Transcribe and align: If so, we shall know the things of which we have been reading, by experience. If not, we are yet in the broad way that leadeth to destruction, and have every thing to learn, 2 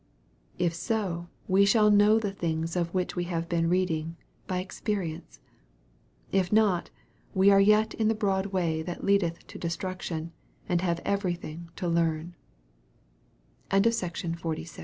If 0.57 0.73
so, 0.73 1.29
we 1.47 1.63
shall 1.63 1.91
know 1.91 2.17
the 2.17 2.31
things 2.31 2.75
of 2.75 2.91
which 2.91 3.15
we 3.15 3.25
have 3.25 3.47
been 3.47 3.69
reading, 3.69 4.15
by 4.47 4.57
experience. 4.57 5.39
If 6.31 6.51
not, 6.51 6.89
we 7.35 7.51
are 7.51 7.61
yet 7.61 7.93
in 7.93 8.07
the 8.07 8.15
broad 8.15 8.47
way 8.47 8.81
that 8.81 9.03
leadeth 9.03 9.45
to 9.45 9.59
destruction, 9.59 10.31
and 10.67 10.81
have 10.81 11.01
every 11.05 11.35
thing 11.35 11.69
to 11.75 11.87
learn, 11.87 12.33
2 13.69 13.91